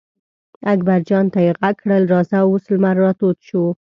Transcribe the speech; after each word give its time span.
اکبر 0.73 0.99
جان 1.09 1.25
ته 1.33 1.39
یې 1.45 1.51
غږ 1.59 1.75
کړل: 1.83 2.03
راځه 2.13 2.37
اوس 2.47 2.63
لمر 2.73 2.95
را 3.03 3.11
تود 3.19 3.37
شو. 3.47 3.63